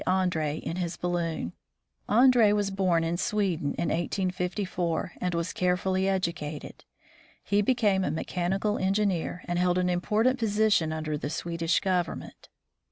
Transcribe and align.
Andree 0.07 0.57
in 0.57 0.77
his 0.77 0.97
balloon. 0.97 1.53
Andree 2.09 2.53
was 2.53 2.71
born 2.71 3.03
in 3.03 3.17
Sweden 3.17 3.75
in 3.75 3.89
1854, 3.89 5.11
and 5.21 5.35
was 5.35 5.53
carefully 5.53 6.09
educated. 6.09 6.85
He 7.43 7.61
became 7.61 8.03
a 8.03 8.09
mechanical 8.09 8.79
engineer, 8.79 9.43
and 9.45 9.59
held 9.59 9.77
an 9.77 9.91
important 9.91 10.39
position 10.39 10.91
under 10.91 11.19
the 11.19 11.29
Swedish 11.29 11.81
government. 11.81 12.49